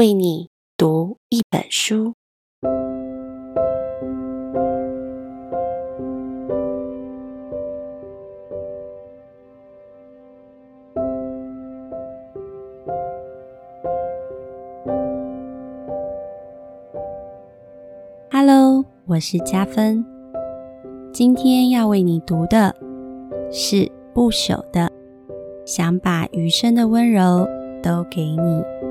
[0.00, 2.14] 为你读一本书。
[18.30, 20.02] Hello，我是佳芬，
[21.12, 22.74] 今天要为你读的
[23.52, 24.90] 是不朽的，
[25.66, 27.46] 想把余生的温柔
[27.82, 28.89] 都给你。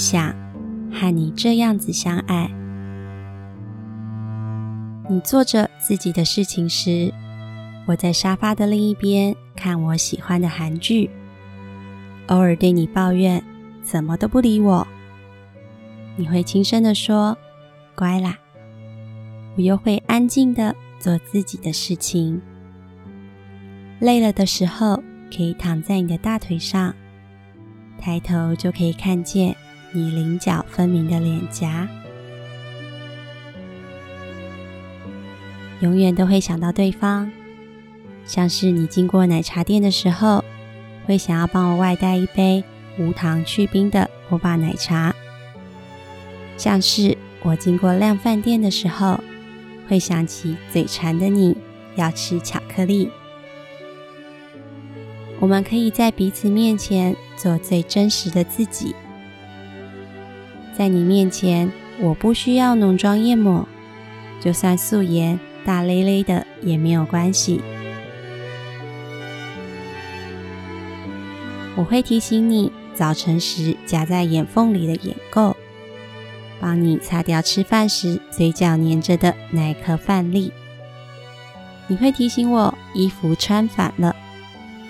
[0.00, 0.34] 想
[0.90, 2.50] 和你这样子相爱。
[5.10, 7.12] 你做着自己的事情时，
[7.86, 11.10] 我在沙发的另一边看我喜欢的韩剧，
[12.28, 13.44] 偶尔对你抱怨
[13.82, 14.88] 怎么都不理我。
[16.16, 17.36] 你会轻声地说
[17.94, 18.38] ：“乖啦。”
[19.58, 22.40] 我又会安静的做自己的事情。
[23.98, 26.94] 累了的时候，可以躺在你的大腿上，
[27.98, 29.54] 抬头就可以看见。
[29.92, 31.88] 你棱角分明的脸颊，
[35.80, 37.28] 永远都会想到对方，
[38.24, 40.44] 像是你经过奶茶店的时候，
[41.06, 42.62] 会想要帮我外带一杯
[42.98, 45.12] 无糖去冰的波霸奶茶；
[46.56, 49.18] 像是我经过量贩店的时候，
[49.88, 51.56] 会想起嘴馋的你
[51.96, 53.10] 要吃巧克力。
[55.40, 58.94] 我们可以在彼此面前做最真实的自己。
[60.80, 63.68] 在你面前，我不需要浓妆艳抹，
[64.40, 67.60] 就算素颜大咧咧的也没有关系。
[71.76, 75.54] 我会提醒你早晨时夹在眼缝里的眼垢，
[76.58, 80.50] 帮你擦掉吃饭时嘴角黏着的那一颗饭粒。
[81.88, 84.16] 你会提醒我衣服穿反了，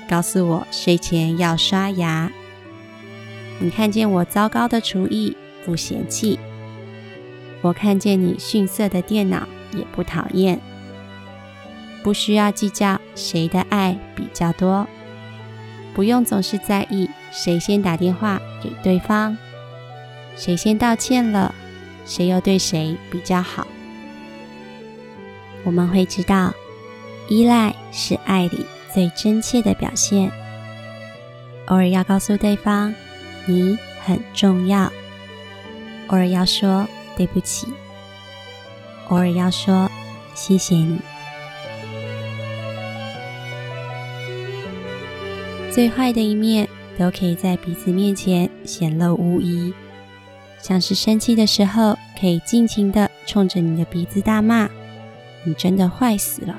[0.09, 2.31] 告诉我睡前要刷牙。
[3.59, 6.39] 你看见我糟糕的厨艺，不嫌弃，
[7.61, 10.61] 我看见你逊色的电脑也不讨厌，
[12.03, 14.87] 不需要计较谁的爱比较多，
[15.95, 19.37] 不用总是在意谁先打电话给对方，
[20.37, 21.55] 谁先道歉了，
[22.07, 23.67] 谁又对谁比较好。
[25.63, 26.55] 我们会知道，
[27.29, 30.33] 依赖是爱里最真切的表现。
[31.67, 32.95] 偶尔要告诉对方，
[33.47, 34.91] 你很重要。
[36.11, 37.69] 偶尔要说对不起，
[39.09, 39.89] 偶尔要说
[40.35, 40.99] 谢谢你。
[45.71, 49.73] 最坏的一面都可以在彼此面前显露无遗，
[50.61, 54.69] 像是生气的时候，可以尽情的冲着你的鼻子大骂
[55.47, 56.59] ：“你真的坏死了！”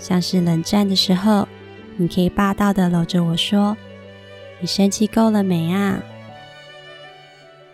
[0.00, 1.46] 像是冷战的时候，
[1.98, 3.76] 你可以霸道的搂着我说
[4.60, 6.02] ：“你生气够了没啊？”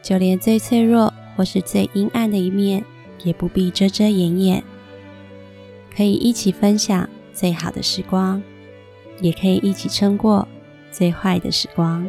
[0.02, 2.84] 就连最脆弱或是最阴暗的一面，
[3.22, 4.62] 也不必遮遮掩掩。
[5.94, 8.42] 可以一起分享最好的时光，
[9.20, 10.46] 也可以一起撑过
[10.90, 12.08] 最坏的时光。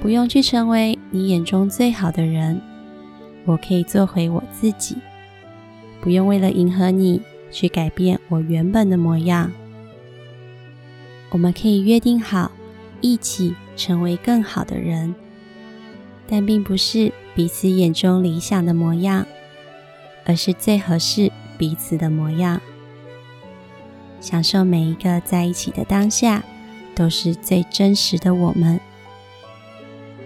[0.00, 2.60] 不用去成为你眼中最好的人，
[3.44, 4.96] 我可以做回我自己。
[6.00, 7.20] 不用为了迎合你
[7.50, 9.50] 去改变我原本的模样。
[11.30, 12.52] 我们可以约定好，
[13.00, 15.14] 一起成为更好的人，
[16.28, 19.26] 但并不是彼此眼中理想的模样，
[20.24, 22.60] 而是最合适彼此的模样。
[24.20, 26.42] 享受每一个在一起的当下，
[26.94, 28.80] 都是最真实的我们。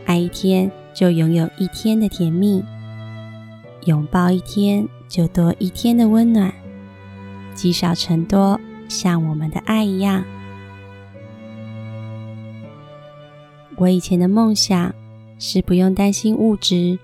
[0.06, 2.64] 爱一天就拥有一天的甜蜜，
[3.84, 6.52] 拥抱一天就多一天的温暖，
[7.54, 10.24] 积少成多，像我们的爱一样。
[13.82, 14.94] 我以前的梦想
[15.40, 16.96] 是不用担心物质，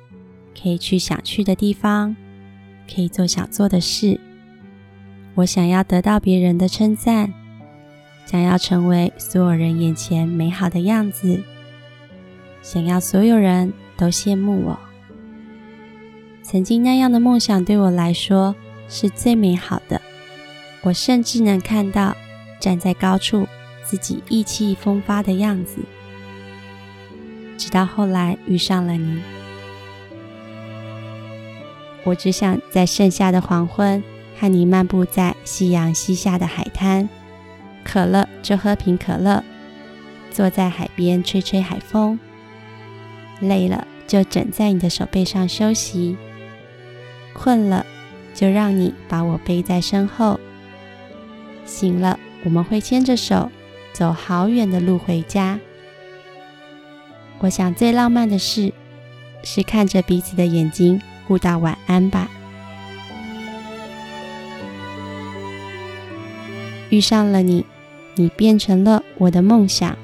[0.62, 2.14] 可以去想去的地方，
[2.88, 4.20] 可以做想做的事。
[5.34, 7.34] 我想要得到别人的称赞，
[8.26, 11.42] 想要成为所有人眼前美好的样子，
[12.62, 14.78] 想要所有人都羡慕我。
[16.44, 18.54] 曾经那样的梦想对我来说
[18.88, 20.00] 是最美好的。
[20.82, 22.16] 我甚至能看到
[22.60, 23.48] 站在高处
[23.84, 25.78] 自己意气风发的样子。
[27.58, 29.20] 直到后来遇上了你，
[32.04, 34.02] 我只想在盛夏的黄昏
[34.38, 37.08] 和你漫步在夕阳西下的海滩，
[37.84, 39.42] 渴了就喝瓶可乐，
[40.30, 42.18] 坐在海边吹吹海风，
[43.40, 46.16] 累了就枕在你的手背上休息，
[47.32, 47.84] 困了
[48.32, 50.38] 就让你把我背在身后。
[51.66, 53.50] 醒了，我们会牵着手
[53.92, 55.58] 走好远的路回家。
[57.40, 58.72] 我想最浪漫的事
[59.44, 62.28] 是看着彼此的眼睛，互道晚安吧。
[66.90, 67.64] 遇上了你，
[68.16, 69.96] 你变成了我的梦想。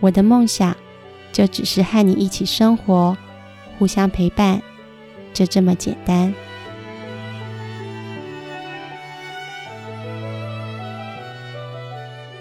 [0.00, 0.76] 我的梦想
[1.32, 3.16] 就只是和你一起生活，
[3.78, 4.60] 互相陪伴，
[5.32, 6.34] 就这么简单。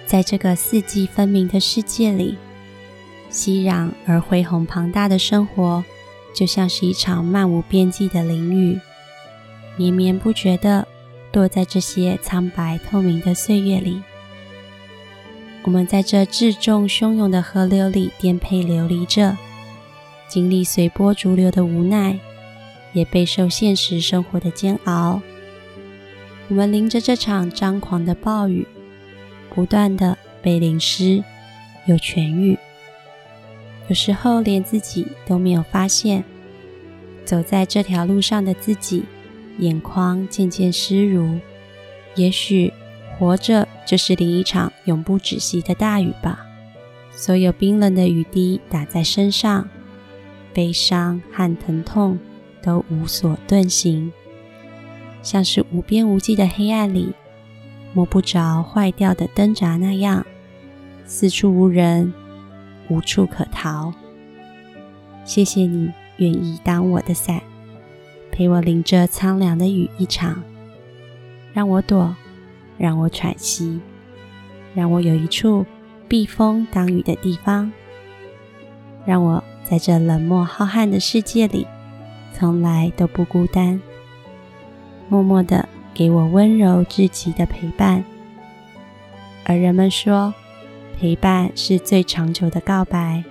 [0.06, 2.38] 在这个四季分明的世界里，
[3.34, 5.84] 熙攘而恢宏庞大的生活，
[6.34, 8.80] 就像是一场漫无边际的淋雨，
[9.76, 10.88] 绵绵不绝地。
[11.34, 14.04] 落在这些苍白透明的岁月里，
[15.64, 19.36] 我们在这至重汹涌的河流里颠沛流离着，
[20.28, 22.20] 经历随波逐流的无奈，
[22.92, 25.24] 也备受现实生活的煎熬。
[26.50, 28.68] 我们淋着这场张狂的暴雨，
[29.50, 31.24] 不断地被淋湿
[31.88, 32.60] 又痊愈，
[33.90, 36.24] 有时候连自己都没有发现，
[37.26, 39.04] 走在这条路上的自己。
[39.60, 41.40] 眼眶渐渐湿如，
[42.16, 42.74] 也许
[43.16, 46.44] 活着就是淋一场永不止息的大雨吧。
[47.12, 49.70] 所有冰冷的雨滴打在身上，
[50.56, 52.18] 悲伤和疼痛
[52.64, 54.12] 都无所遁形，
[55.22, 57.14] 像是无边无际的黑暗里
[57.94, 60.26] 摸不着坏掉的灯闸那样，
[61.06, 62.12] 四处无人，
[62.90, 63.94] 无处可逃。
[65.24, 67.42] 谢谢你愿意当我的伞。
[68.32, 70.42] 陪我淋着苍凉的雨一场，
[71.54, 72.16] 让我躲，
[72.80, 73.80] 让我喘息，
[74.74, 75.66] 让我有一处
[76.08, 77.72] 避风挡雨的地方，
[79.06, 81.68] 让我在这冷漠浩瀚的世界里
[82.34, 83.80] 从来都不孤单，
[85.10, 88.04] 默默的给我温柔至极的陪伴。
[89.46, 90.34] 而人们说，
[91.00, 93.24] 陪伴是最长久的告白，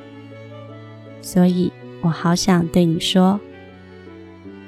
[1.20, 1.72] 所以
[2.02, 3.40] 我好想对你说。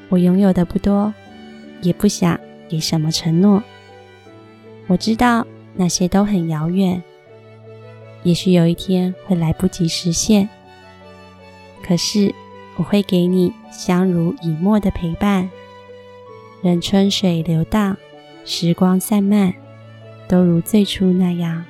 [0.09, 1.13] 我拥有的不多，
[1.83, 2.39] 也不想
[2.69, 3.63] 给什么承诺。
[4.87, 7.03] 我知道那些都很遥远，
[8.23, 10.49] 也许有一天会来不及实现。
[11.83, 12.35] 可是
[12.77, 15.51] 我会给你相濡以沫的陪伴，
[16.63, 17.97] 任春水流荡，
[18.45, 19.53] 时光散漫，
[20.29, 21.65] 都如最初那样。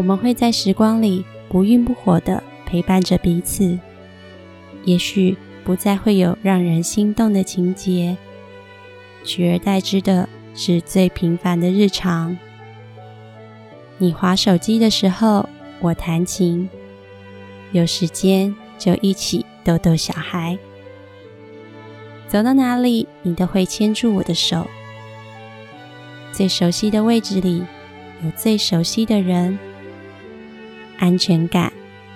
[0.00, 3.78] 我们会在时光里不温不火地陪伴着彼此，
[4.86, 8.16] 也许不再会有让人心动的情节，
[9.24, 12.38] 取而代之的是最平凡的日常。
[13.98, 15.46] 你滑手机的时候，
[15.80, 16.66] 我弹琴；
[17.72, 20.58] 有时间就一起逗逗小孩。
[22.26, 24.66] 走到哪里，你都会牵住我的手。
[26.32, 27.62] 最熟悉的位置里，
[28.24, 29.58] 有最熟悉的人。
[31.00, 31.72] 安全感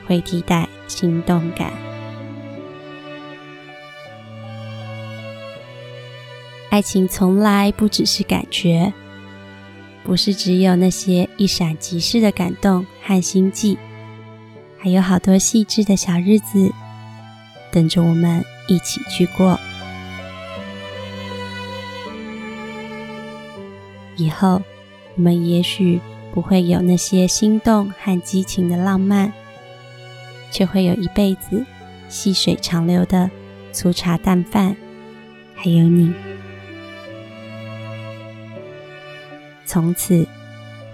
[0.06, 1.72] 会替代心动感。
[6.70, 8.92] 爱情从来不只是感觉，
[10.04, 13.78] 不是只有那些一闪即逝的感动和心悸，
[14.76, 16.70] 还有好多细致的小日子
[17.72, 19.58] 等着我们一起去过。
[24.16, 24.60] 以后，
[25.16, 25.98] 我们也许。
[26.34, 29.32] 不会有那些心动和激情的浪漫，
[30.50, 31.64] 却会有一辈子
[32.08, 33.30] 细水长流的
[33.72, 34.76] 粗茶淡饭，
[35.54, 36.12] 还有你。
[39.64, 40.26] 从此，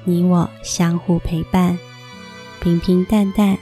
[0.05, 1.79] 你我相互陪伴，
[2.61, 3.57] 平平淡淡，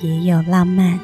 [0.00, 0.98] 也有浪漫。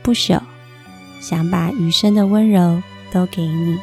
[0.00, 0.40] 不朽。
[1.24, 3.78] 想把余生的温柔都给你。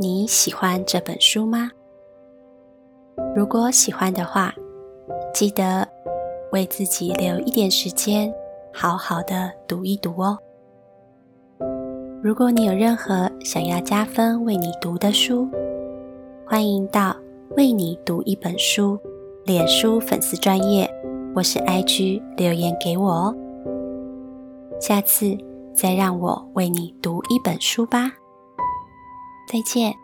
[0.00, 1.70] 你喜欢这本书吗？
[3.36, 4.54] 如果喜欢的话，
[5.34, 5.86] 记得
[6.50, 8.32] 为自己留一点时间，
[8.72, 10.38] 好好的读一读哦。
[12.20, 15.48] 如果你有任何想要加分为你读的书，
[16.44, 17.14] 欢迎到
[17.56, 18.98] 为你读一本书
[19.44, 20.90] 脸书粉丝专页
[21.32, 23.36] 我是 IG 留言给我哦。
[24.80, 25.38] 下次
[25.72, 28.10] 再让我为你读一本书吧。
[29.48, 29.94] 再见。